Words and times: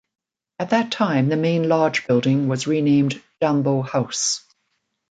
At 0.57 0.71
that 0.71 0.89
time, 0.91 1.29
the 1.29 1.35
main 1.35 1.69
lodge 1.69 2.07
building 2.07 2.47
was 2.47 2.65
renamed 2.65 3.21
Jambo 3.39 3.83
House. 3.83 4.43